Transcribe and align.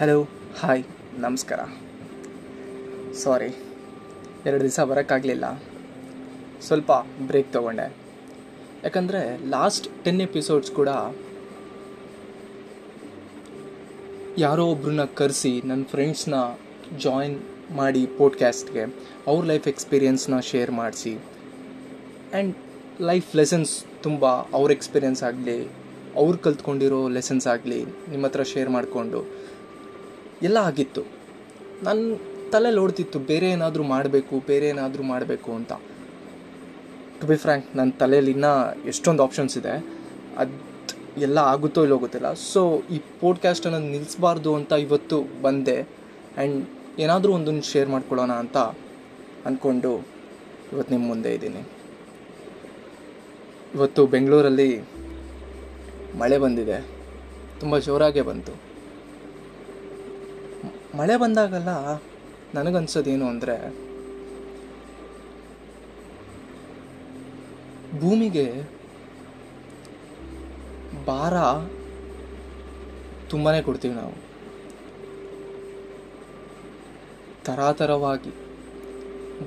Hello 0.00 0.20
hi 0.58 0.82
ನಮಸ್ಕಾರ. 1.22 1.60
ಸಾರಿ 3.22 3.48
ಎರಡು 4.46 4.60
ದಿವಸ 4.60 4.80
ಬರೋಕ್ಕಾಗಲಿಲ್ಲ. 4.90 5.46
ಸ್ವಲ್ಪ 6.66 6.92
ಬ್ರೇಕ್ 7.26 7.50
ತೊಗೊಂಡೆ. 7.56 7.86
ಯಾಕಂದರೆ 8.84 9.20
ಲಾಸ್ಟ್ 9.54 9.86
ಟೆನ್ 10.04 10.20
ಎಪಿಸೋಡ್ಸ್ 10.26 10.72
ಕೂಡ 10.78 10.88
ಯಾರೋ 14.44 14.64
ಒಬ್ರನ್ನ 14.66 15.04
ಕರೆಸಿ 15.20 15.52
ನನ್ನ 15.72 15.84
ಫ್ರೆಂಡ್ಸ್ನ 15.90 16.38
ಜಾಯಿನ್ 17.04 17.36
ಮಾಡಿ 17.80 18.06
ಪೋಡ್ಕ್ಯಾಸ್ಟ್ಗೆ 18.20 18.84
ಅವ್ರ 19.26 19.44
ಲೈಫ್ 19.52 19.68
ಎಕ್ಸ್ಪೀರಿಯನ್ಸ್ನ 19.68 20.40
ಶೇರ್ 20.52 20.72
ಮಾಡಿಸಿ. 20.80 21.14
ಆ್ಯಂಡ್ 21.18 22.56
ಲೈಫ್ 23.10 23.36
ಲೆಸನ್ಸ್ 23.42 23.74
ತುಂಬ 24.02 24.24
ಅವ್ರ 24.60 24.70
ಎಕ್ಸ್ಪೀರಿಯನ್ಸ್ 24.78 25.22
ಆಗಲಿ, 25.30 25.60
ಅವ್ರು 26.20 26.38
ಕಲ್ತ್ಕೊಂಡಿರೋ 26.38 27.02
ಲೆಸನ್ಸ್ 27.18 27.46
ಆಗಲಿ 27.46 27.82
ನಿಮ್ಮ 27.84 28.24
ಹತ್ರ 28.26 28.42
ಶೇರ್ 28.54 28.70
ಮಾಡಿಕೊಂಡು 28.78 29.20
ಎಲ್ಲ 30.42 30.56
ಆಗಿತ್ತು. 30.56 31.02
ನನ್ನ 31.82 32.16
ತಲೆಯಲ್ಲಿ 32.52 32.80
ಓಡ್ತಿತ್ತು, 32.80 33.18
ಬೇರೆ 33.18 33.50
ಏನಾದರೂ 33.50 33.82
ಮಾಡಬೇಕು, 33.82 34.44
ಬೇರೆ 34.46 34.66
ಏನಾದರೂ 34.68 35.02
ಮಾಡಬೇಕು 35.02 35.52
ಅಂತ. 35.52 35.72
ಟು 37.20 37.26
ಬಿ 37.26 37.36
ಫ್ರ್ಯಾಂಕ್ 37.36 37.76
ನನ್ನ 37.76 37.90
ತಲೆಯಲ್ಲಿ 37.90 38.30
ಇನ್ನೂ 38.30 38.82
ಎಷ್ಟೊಂದು 38.86 39.22
ಆಪ್ಷನ್ಸ್ 39.22 39.58
ಇದೆ. 39.58 39.86
ಅದು 40.36 40.70
ಎಲ್ಲ 41.20 41.38
ಆಗುತ್ತೋ 41.38 41.82
ಇಲ್ಲೋ 41.82 41.98
ಗೊತ್ತಿಲ್ಲ. 41.98 42.32
ಸೊ 42.32 42.82
ಈ 42.90 42.98
ಪೋಡ್ಕ್ಯಾಸ್ಟನ್ನು 43.20 43.78
ನಿಲ್ಲಿಸಬಾರ್ದು 43.78 44.54
ಅಂತ 44.54 44.72
ಇವತ್ತು 44.72 45.42
ಬಂದೆ. 45.42 45.80
ಆ್ಯಂಡ್ 45.80 46.66
ಏನಾದರೂ 46.98 47.32
ಒಂದನ್ನು 47.32 47.62
ಶೇರ್ 47.62 47.88
ಮಾಡ್ಕೊಳ್ಳೋಣ 47.88 48.32
ಅಂತ 48.32 48.56
ಅಂದ್ಕೊಂಡು 49.46 49.98
ಇವತ್ತು 50.72 50.94
ನಿಮ್ಮ 50.94 51.08
ಮುಂದೆ 51.08 51.34
ಇದ್ದೀನಿ. 51.34 51.68
ಇವತ್ತು 53.74 54.06
ಬೆಂಗಳೂರಲ್ಲಿ 54.06 54.80
ಮಳೆ 56.18 56.38
ಬಂದಿದೆ. 56.38 56.86
ತುಂಬ 57.60 57.78
ಜೋರಾಗೆ 57.78 58.22
ಬಂತು. 58.22 58.69
ಮಳೆ 60.98 61.16
ಬಂದಾಗೆಲ್ಲ 61.16 61.72
ನನಗನ್ಸೋದೇನು 62.54 63.26
ಅಂದರೆ 63.26 63.54
ಭೂಮಿಗೆ 68.00 68.46
ಭಾರ 71.06 71.34
ತುಂಬಾ 73.30 73.60
ಕೊಡ್ತೀವಿ 73.60 73.94
ನಾವು. 73.94 74.14
ತರಾತರವಾಗಿ 77.44 78.32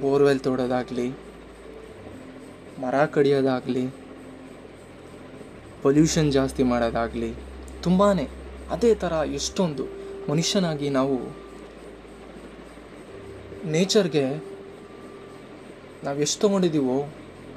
ಬೋರ್ವೆಲ್ 0.01 0.39
ತೋಡೋದಾಗಲಿ, 0.39 1.09
ಮರ 2.81 3.05
ಕಡಿಯೋದಾಗಲಿ, 3.05 3.87
ಪೊಲ್ಯೂಷನ್ 5.81 6.31
ಜಾಸ್ತಿ 6.31 6.63
ಮಾಡೋದಾಗಲಿ 6.63 7.33
ತುಂಬಾ 7.83 8.07
ಅದೇ 8.71 8.95
ಥರ 8.95 9.11
ಎಷ್ಟೊಂದು 9.11 10.02
ಮನುಷ್ಯನಾಗಿ 10.29 10.89
ನಾವು 10.89 11.43
ನೇಚರ್ಗೆ 13.65 14.25
ನಾವು 16.03 16.19
ಎಷ್ಟು 16.19 16.41
ತೊಗೊಂಡಿದ್ದೀವೋ 16.41 17.09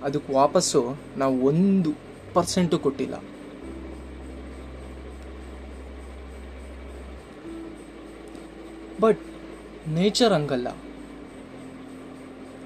ಅದಕ್ಕೆ 0.02 0.32
ವಾಪಸ್ಸು 0.32 0.96
ನಾವು 1.16 1.46
ಒಂದು 1.46 1.90
ಪರ್ಸೆಂಟು 2.34 2.78
ಕೊಟ್ಟಿಲ್ಲ. 2.78 3.14
ಬಟ್ 9.00 9.20
ನೇಚರ್ 9.88 10.32
ಹಂಗಲ್ಲ. 10.32 10.68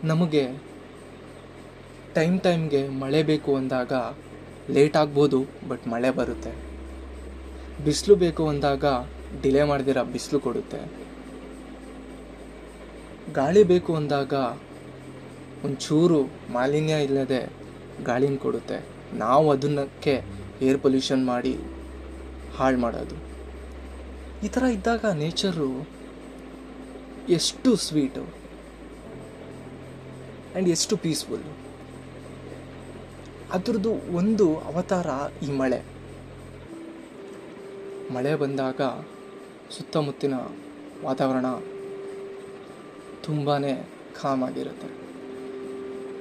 ನಮಗೆ 0.05 0.49
ಟೈಮ್ 2.15 2.41
ಟೈಮ್ಗೆ 2.41 2.89
ಮಳೆ 2.89 3.23
ಬೇಕು 3.23 3.57
ಅಂದಾಗ 3.57 3.93
ಲೇಟ್ 4.71 4.97
ಆಗ್ಬೋದು 4.97 5.45
ಬಟ್ 5.69 5.89
ಮಳೆ 5.89 6.11
ಬರುತ್ತೆ. 6.11 6.53
ಬಿಸಿಲು 7.85 8.17
ಬೇಕು 8.17 8.49
ಅಂದಾಗ 8.49 8.85
ಡಿಲೇ 9.43 9.63
ಮಾಡಿದಿರ, 9.63 10.03
ಬಿಸಿಲು 10.03 10.41
ಕೊಡುತ್ತೆ. 10.41 10.81
ಗಾಳಿ 13.33 13.63
ಬೇಕು 13.63 13.95
ಅಂದಾಗ 13.95 14.35
ಒಂಚೂರು 15.65 16.21
ಮಾಲಿನ್ಯ 16.53 16.93
ಇಲ್ಲದೆ 16.93 17.53
ಗಾಳಿನ 18.05 18.37
ಕೊಡುತ್ತೆ. 18.37 18.79
ನಾವು 19.15 19.51
ಅದನ್ನಕ್ಕೆ 19.51 20.15
ಏರ್ 20.63 20.79
ಪೊಲ್ಯೂಷನ್ 20.79 21.27
ಮಾಡಿ 21.27 21.55
ಹಾಳು 22.57 22.79
ಮಾಡೋದು. 22.79 23.17
ಈ 24.47 24.49
ಥರ 24.49 24.63
ಇದ್ದಾಗ 24.63 25.05
ನೇಚರು 25.05 25.89
ಎಷ್ಟು 27.29 27.77
ಸ್ವೀಟು 27.77 28.23
ಆ್ಯಂಡ್ 30.53 30.69
ಎಷ್ಟು 30.69 30.97
ಪೀಸ್ಫುಲ್ಲು 30.97 31.53
ಅದ್ರದ್ದು 33.53 33.93
ಒಂದು 33.93 34.59
ಅವತಾರ 34.59 35.07
ಈ 35.45 35.51
ಮಳೆ. 35.53 35.85
ಮಳೆ 38.15 38.35
ಬಂದಾಗ 38.35 38.81
ಸುತ್ತಮುತ್ತಿನ 39.75 40.35
ವಾತಾವರಣ 41.05 41.49
ತುಂಬಾ 43.27 43.55
ಕಾಮ್ 44.21 44.43
ಆಗಿರುತ್ತೆ. 44.47 44.89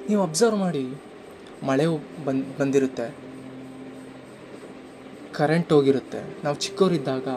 ನೀವು 0.10 0.22
ಅಬ್ಸರ್ವ್ 0.24 0.58
ಮಾಡಿ, 0.60 0.84
ಮಳೆ 1.68 1.86
ಬಂದ್, 2.26 2.46
ಬಂದಿರುತ್ತೆ 2.59 3.08
ಕರೆಂಟ್ 5.38 5.74
ಹೋಗಿರುತ್ತೆ, 5.74 6.22
ನಾವು 6.44 6.56
ಚಿಕ್ಕವರಿದ್ದಾಗ 6.64 7.28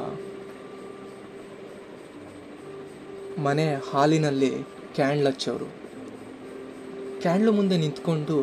ಮನೆ 3.42 3.66
ಹಾಲಿನಲ್ಲಿ 3.90 4.52
ಕ್ಯಾಂಡ್ಲ್ 4.96 5.26
ಹಚ್ಚೋರು. 5.26 5.68
ಕ್ಯಾಂಡ್ಲು 7.22 7.52
ಮುಂದೆ 7.52 7.76
ನಿಂತ್ಕೊಂಡು 7.76 8.36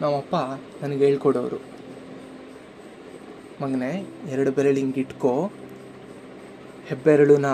ನಮ್ಮಪ್ಪ 0.00 0.36
ನನಗೆ 0.82 1.02
ಹೇಳ್ಕೊಡೋರು, 1.06 1.60
ಮಗನೇ 3.62 3.92
ಎರಡು 4.32 4.50
ಬೆರಳು 4.56 4.78
ಹಿಂಗೆ 4.82 5.00
ಇಟ್ಕೋ 5.00 5.32
ಹೆಬ್ಬೆರಳನ್ನ 6.88 7.46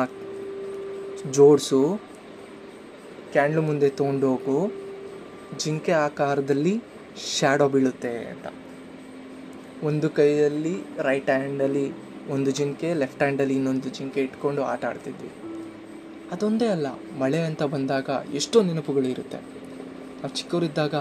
ಜೋಡಿಸು, 1.30 2.00
ಕ್ಯಾಂಡ್ಲು 3.32 3.62
ಮುಂದೆ 3.62 3.88
ತೊಗೊಂಡೋಗು 3.88 4.72
ಜಿಂಕೆ 5.58 5.92
ಆಕಾರದಲ್ಲಿ 5.92 6.82
ಶ್ಯಾಡೋ 7.16 7.68
ಬೀಳುತ್ತೆ 7.68 8.12
ಅಂತ. 8.24 8.46
ಒಂದು 9.84 10.10
ಕೈಯಲ್ಲಿ 10.10 10.74
ರೈಟ್ 10.98 11.30
ಹ್ಯಾಂಡಲ್ಲಿ 11.30 11.92
ಒಂದು 12.28 12.50
ಜಿಂಕೆ 12.50 12.94
ಲೆಫ್ಟ್ 12.94 13.18
ಹ್ಯಾಂಡಲ್ಲಿ 13.18 13.54
ಇನ್ನೊಂದು 13.54 13.88
ಜಿಂಕೆ 13.88 14.20
ಇಟ್ಕೊಂಡು 14.20 14.62
ಆಟ 14.62 14.84
ಆಡ್ತಿದ್ವಿ. 14.84 15.30
ಅದೊಂದೇ 16.32 16.66
ಅಲ್ಲ, 16.66 16.86
ಮಳೆ 17.18 17.38
ಅಂತ 17.38 17.62
ಬಂದಾಗ 17.62 18.10
ಎಷ್ಟೋ 18.34 18.62
ನೆನಪುಗಳು 18.62 19.08
ಇರುತ್ತೆ. 19.08 19.36
ನಾವು 20.16 20.28
ಚಿಕ್ಕವರಿದ್ದಾಗ 20.28 20.94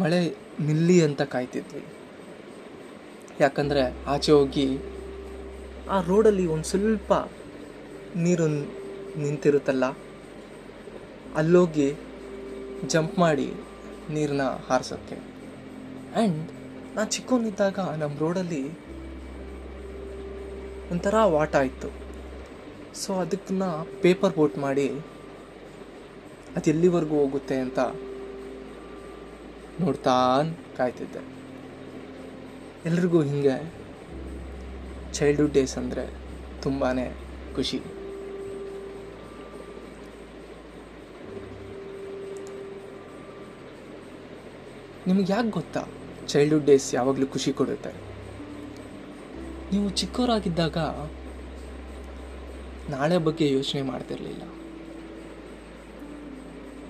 ಮಳೆ 0.00 0.34
ನಿಲ್ಲಿ 0.60 1.02
ಅಂತ 1.02 1.22
ಕಾಯ್ತಿದ್ವಿ. 1.22 1.84
ಯಾಕಂದರೆ 3.40 4.04
ಆಚೆ 4.06 4.32
ಹೋಗಿ 4.32 4.78
ಆ 5.94 5.96
ರೋಡಲ್ಲಿ 6.08 6.44
ಒಂದು 6.54 6.66
ಸ್ವಲ್ಪ 6.72 7.12
ನೀರು 8.24 8.46
ನಿಂತಿರುತ್ತಲ್ಲ, 9.22 9.84
ಅಲ್ಲೋಗಿ 11.40 11.88
ಜಂಪ್ 12.92 13.16
ಮಾಡಿ 13.22 13.48
ನೀರನ್ನ 14.14 14.44
ಹಾರಿಸೋಕ್ಕೆ. 14.68 15.16
ಆ್ಯಂಡ್ 16.20 16.46
ನಾನು 16.94 17.08
ಚಿಕ್ಕವನಿದ್ದಾಗ 17.14 17.78
ನಮ್ಮ 18.02 18.14
ರೋಡಲ್ಲಿ 18.24 18.62
ಒಂಥರ 20.92 21.16
ವಾಟ 21.36 21.54
ಇತ್ತು. 21.70 21.90
ಸೊ 23.00 23.10
ಅದಕ್ಕನ್ನ 23.24 23.66
ಪೇಪರ್ 24.04 24.32
ಬೋಟ್ 24.38 24.56
ಮಾಡಿ 24.66 24.86
ಅದು 26.56 26.66
ಎಲ್ಲಿವರೆಗೂ 26.72 27.16
ಹೋಗುತ್ತೆ 27.22 27.56
ಅಂತ 27.64 27.80
ನೋಡ್ತಾ 29.82 30.14
ಕಾಯ್ತಿದ್ದೆ. 30.78 31.22
ಎಲ್ರಿಗೂ 32.88 33.20
ಹಿಂಗೆ 33.28 33.56
ಚೈಲ್ಡ್ಹುಡ್ 35.12 35.52
ಡೇಸ್ 35.52 35.78
ಅಂದರೆ 35.78 36.14
ತುಂಬಾ 36.62 36.92
ಖುಷಿ. 37.54 37.80
ನಿಮಗೆ 45.06 45.32
ಯಾಕೆ 45.32 45.50
ಗೊತ್ತಾ? 45.50 45.84
ಚೈಲ್ಡ್ಹುಡ್ 46.26 46.66
ಡೇಸ್ 46.66 46.94
ಯಾವಾಗಲೂ 46.94 47.26
ಖುಷಿ 47.26 47.52
ಕೊಡುತ್ತೆ. 47.52 48.10
ನೀವು 49.72 49.90
ಚಿಕ್ಕವರಾಗಿದ್ದಾಗ 49.90 50.76
ನಾಳೆ 52.90 53.18
ಬಗ್ಗೆ 53.18 53.52
ಯೋಚನೆ 53.52 53.82
ಮಾಡ್ತಿರ್ಲಿಲ್ಲ. 53.82 54.42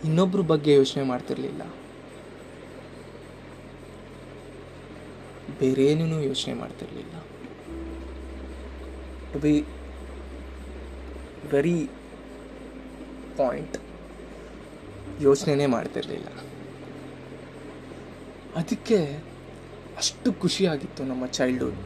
ಇನ್ನೊಬ್ರ 0.04 0.40
ಬಗ್ಗೆ 0.40 0.74
ಯೋಚನೆ 0.74 1.02
ಮಾಡ್ತಿರ್ಲಿಲ್ಲ. 1.02 1.62
ಬೇರೇನೂ 5.58 6.20
ಯೋಚನೆ 6.20 6.54
ಮಾಡ್ತಿರ್ಲಿಲ್ಲ. 6.54 7.29
ಟು 9.32 9.38
ಬಿ 9.38 9.54
ವೆರಿ 11.52 11.78
ಪಾಯಿಂಟ್ 13.38 13.76
ಯೋಚನೆನೇ 15.20 15.66
ಮಾಡ್ತಿರಲಿಲ್ಲ. 15.76 16.28
ಅದಕ್ಕೆ 18.60 18.98
ಅಷ್ಟು 19.98 20.28
ಖುಷಿಯಾಗಿತ್ತು 20.42 21.02
ನಮ್ಮ 21.04 21.24
ಚೈಲ್ಡ್ಹುಡ್ 21.38 21.80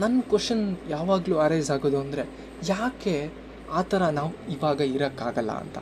ನನ್ನ 0.00 0.20
ಕ್ವಶನ್ 0.30 0.64
ಯಾವಾಗಲೂ 0.88 1.36
ಅರೈಸ್ 1.38 1.70
ಆಗೋದು 1.70 1.98
ಅಂದರೆ, 2.00 2.22
ಯಾಕೆ 2.68 3.14
ಆ 3.78 3.80
ಥರ 3.90 4.02
ನಾವು 4.18 4.30
ಇವಾಗ 4.54 4.80
ಇರೋಕ್ಕಾಗಲ್ಲ 4.94 5.52
ಅಂತ? 5.64 5.78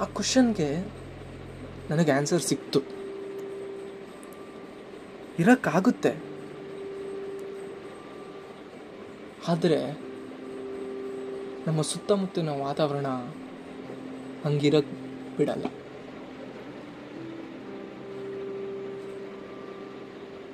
ಆ 0.00 0.06
ಕ್ವಶನ್ಗೆ 0.18 0.70
ನನಗೆ 1.90 2.12
ಆನ್ಸರ್ 2.12 2.42
ಸಿಕ್ತು. 2.42 2.80
ಇರೋಕ್ಕಾಗುತ್ತೆ. 5.38 6.36
ಆದರೆ 9.48 9.92
ನಮ್ಮ 11.66 11.82
ಸುತ್ತಮುತ್ತಲಿನ 11.82 12.48
ವಾತಾವರಣ 12.48 13.06
ಹಂಗಿರಕ್ಕೆ 14.44 15.36
ಬಿಡಲ್ಲ. 15.36 15.64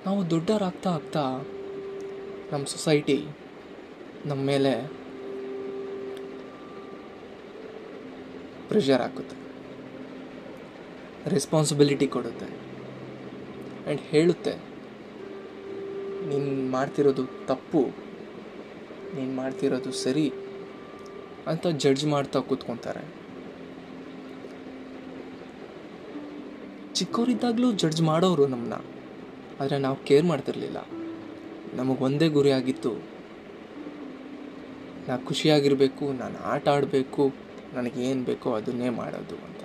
ನಾವು 0.06 0.30
ದೊಡ್ಡವರಾಗ್ತಾ 0.30 0.90
ಆಗ್ತಾ 0.90 1.24
ನಮ್ಮ 2.52 2.64
ಸೊಸೈಟಿ 2.64 3.28
ನಮ್ಮ 4.26 4.42
ಮೇಲೆ 4.42 4.86
ಪ್ರೆಷರ್ 8.68 9.02
ಹಾಕುತ್ತೆ. 9.02 9.36
ರೆಸ್ಪಾನ್ಸಿಬಿಲಿಟಿ 11.30 12.06
ಕೊಡುತ್ತೆ. 12.06 12.46
ಆ್ಯಂಡ್ 12.46 14.00
ಹೇಳುತ್ತೆ 14.00 14.71
ನೀನು 16.28 16.70
ಮಾಡ್ತಿರೋದು 16.70 17.46
ತಪ್ಪು. 17.46 17.82
ನೀನು 19.16 19.36
ಮಾಡ್ತಿರೋದು 19.36 19.92
ಸರಿ 19.92 20.32
ಅಂತ 21.46 21.66
ಜಡ್ಜ್ 21.66 22.04
ಮಾಡ್ತಾ 22.04 22.40
ಕೂತ್ಕೊತಾರೆ. 22.40 23.22
ಚಿಕ್ಕವರಿದ್ದಾಗಲೂ 26.94 27.72
ಜಡ್ಜ್ 27.72 28.02
ಮಾಡೋರು 28.02 28.46
ನಮ್ಮನ್ನ 28.46 28.72
ಆದರೆ 29.60 29.78
ನಾವು 29.78 29.96
ಕೇರ್ 29.96 30.26
ಮಾಡ್ತಿರ್ಲಿಲ್ಲ. 30.26 30.76
ನಮಗೆ 31.74 32.04
ಒಂದೇ 32.04 32.28
ಗುರಿ 32.28 32.50
ಆಗಿತ್ತು. 32.50 32.92
ನಾ 35.08 35.16
ಖುಷಿಯಾಗಿರಬೇಕು, 35.16 36.12
ನಾನು 36.12 36.38
ಆಟ 36.38 36.68
ಆಡಬೇಕು 36.68 37.32
ನನಗೇನು 37.74 38.24
ಬೇಕೋ 38.24 38.52
ಅದನ್ನೇ 38.52 38.88
ಮಾಡೋದು 38.88 39.34
ಅಂತ. 39.34 39.62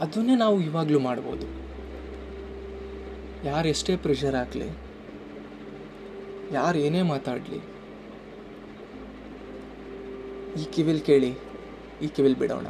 ಅದನ್ನೇ 0.00 0.36
ನಾವು 0.36 0.60
ಇವಾಗಲೂ 0.60 0.98
ಮಾಡ್ಬೋದು. 0.98 1.46
ಯಾರು 3.44 3.68
ಎಷ್ಟೇ 3.68 3.96
ಪ್ರೆಷರ್ 3.96 4.34
ಹಾಕಲಿ 4.34 4.89
ಯಾರು 6.52 6.78
ಏನೇ 6.78 7.02
ಮಾತಾಡಲಿ. 7.02 7.58
ಈ 10.60 10.64
ಕಿವಿಲ್ 10.72 11.00
ಕೇಳಿ, 11.00 11.34
ಈ 12.02 12.06
ಕಿವಿಲ್ 12.06 12.36
ಬಿಡೋಣ. 12.36 12.66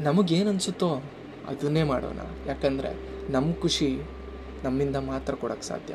ನಮಗೇನು 0.00 0.50
ಅನಿಸುತ್ತೋ 0.50 1.02
ಅದನ್ನೇ 1.46 1.82
ಮಾಡೋಣ. 1.82 2.18
ಯಾಕಂದರೆ 2.46 2.90
ನಮ್ಮ 3.32 3.54
ಖುಷಿ 3.54 4.00
ನಮ್ಮಿಂದ 4.64 4.96
ಮಾತ್ರ 4.96 5.34
ಕೊಡೋಕ್ಕೆ 5.34 5.66
ಸಾಧ್ಯ. 5.66 5.94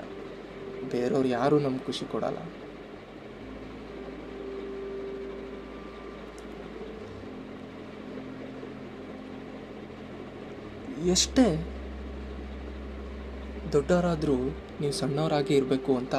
ಬೇರೆಯವ್ರು 0.92 1.28
ಯಾರೂ 1.28 1.60
ನಮ್ಗೆ 1.60 1.86
ಖುಷಿ 1.86 2.12
ಕೊಡಲ್ಲ. 2.12 2.38
ಎಷ್ಟೇ 11.10 11.75
ದೊಡ್ಡವರಾದರೂ 13.76 14.38
ನೀವು 14.82 14.94
ಸಣ್ಣವರಾಗಿ 15.02 15.54
ಇರಬೇಕು 15.60 15.92
ಅಂತ 16.02 16.16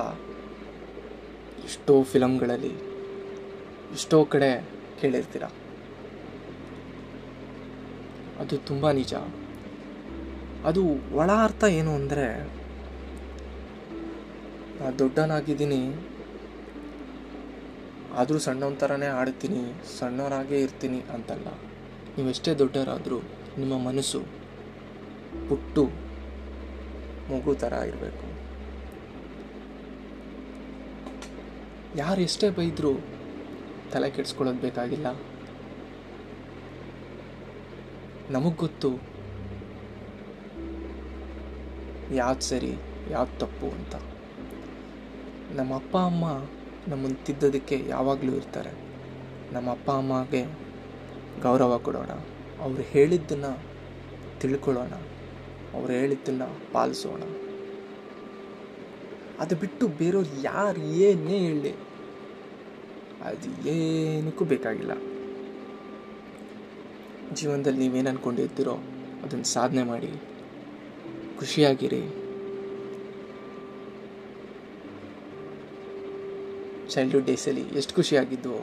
ಎಷ್ಟೋ 1.68 1.94
ಫಿಲಮ್ಗಳಲ್ಲಿ 2.12 2.74
ಎಷ್ಟೋ 3.96 4.18
ಕಡೆ 4.32 4.50
ಕೇಳಿರ್ತೀರ. 5.00 5.44
ಅದು 8.42 8.54
ತುಂಬ 8.70 8.90
ನಿಜ. 9.00 9.14
ಅದು 10.68 10.82
ಒಳ 11.20 11.30
ಅರ್ಥ 11.46 11.64
ಏನು 11.78 11.92
ಅಂದರೆ 12.00 12.26
ನಾನು 14.78 14.94
ದೊಡ್ಡನಾಗಿದ್ದೀನಿ, 15.02 15.82
ಆದರೂ 18.20 18.38
ಸಣ್ಣವನ 18.46 18.76
ಥರನೇ 18.82 19.08
ಆಡ್ತೀನಿ, 19.20 19.62
ಸಣ್ಣವರಾಗೇ 19.98 20.58
ಇರ್ತೀನಿ 20.66 21.00
ಅಂತಲ್ಲ. 21.14 21.48
ನೀವೆಷ್ಟೇ 22.16 22.52
ದೊಡ್ಡವರಾದರೂ 22.62 23.20
ನಿಮ್ಮ 23.60 23.74
ಮನಸ್ಸು 23.88 24.20
ಪುಟ್ಟು 25.48 25.84
ಮಗು 27.30 27.54
ಥರ 27.54 27.72
ಇರಬೇಕು 27.72 28.26
ಯಾರು 31.96 32.20
ಎಷ್ಟೇ 32.20 32.50
ಬೈದರೂ 32.50 32.92
ತಲೆ 33.92 34.10
ಕೆಡಿಸ್ಕೊಳ್ಳೋದು 34.10 34.60
ಬೇಕಾಗಿಲ್ಲ. 34.60 35.06
ನಮಗೆ 38.30 38.56
ಗೊತ್ತು 38.56 38.90
ಯಾವ್ದು 42.14 42.40
ಸರಿ, 42.40 42.74
ಯಾವ್ದು 43.10 43.38
ತಪ್ಪು 43.38 43.66
ಅಂತ. 43.68 43.94
ನಮ್ಮ 45.52 45.74
ಅಪ್ಪ, 45.74 45.96
ಅಮ್ಮ 45.96 46.24
ನಮ್ಮನ್ನು 46.88 47.24
ತಿದ್ದೋದಕ್ಕೆ 47.24 47.84
ಯಾವಾಗಲೂ 47.88 48.32
ಇರ್ತಾರೆ. 48.32 48.72
ನಮ್ಮ 49.52 49.70
ಅಪ್ಪ, 49.70 49.90
ಅಮ್ಮಗೆ 49.90 50.44
ಗೌರವ 51.42 51.78
ಕೊಡೋಣ. 51.78 52.10
ಅವ್ರು 52.60 52.82
ಹೇಳಿದ್ದನ್ನು 52.82 53.62
ತಿಳ್ಕೊಳ್ಳೋಣ. 54.40 54.92
ಅವ್ರು 55.76 55.92
ಹೇಳಿದ್ದನ್ನ 55.92 56.44
ಪಾಲಿಸೋಣ. 56.72 57.22
ಅದು 59.42 59.54
ಬಿಟ್ಟು 59.62 59.84
ಬೇರೆಯವ್ರು 60.00 60.42
ಯಾರು 60.42 60.82
ಏನೇ 61.06 61.38
ಹೇಳಿ, 61.46 61.72
ಅದು 63.28 63.48
ಏನಕ್ಕೂ 63.74 64.44
ಬೇಕಾಗಿಲ್ಲ. 64.52 64.94
ಜೀವನದಲ್ಲಿ 67.34 67.80
ನೀವೇನು 67.84 68.08
ಅಂದ್ಕೊಂಡಿರ್ತೀರೋ 68.10 68.76
ಅದನ್ನು 69.24 69.48
ಸಾಧನೆ 69.56 69.82
ಮಾಡಿ, 69.92 70.12
ಖುಷಿಯಾಗಿರಿ. 71.38 72.02
ಚೈಲ್ಡ್ಹುಡ್ 76.94 77.26
ಡೇಸಲ್ಲಿ 77.26 77.62
ಎಷ್ಟು 77.78 77.92
ಖುಷಿಯಾಗಿದ್ವೋ 77.94 78.58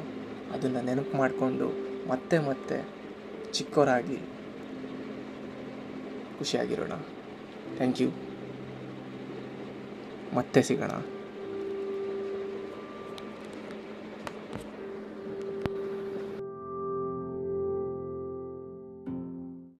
ಅದನ್ನು 0.53 0.81
ನೆನಪು 0.85 1.15
ಮಾಡಿಕೊಂಡು 1.17 1.67
ಮತ್ತೆ 2.09 2.37
ಮತ್ತೆ 2.47 2.77
ಚಿಕ್ಕವರಾಗಿ 3.53 4.17
ಖುಷಿಯಾಗಿರೋಣ. 6.39 6.93
ಥ್ಯಾಂಕ್ 7.77 8.01
ಯು 8.01 8.09
ಮತ್ತೆ 10.35 10.61
ಸಿಗೋಣ. 10.61 11.12